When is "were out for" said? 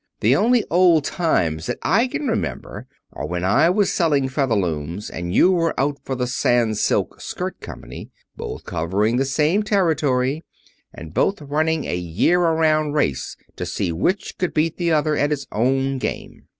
5.51-6.15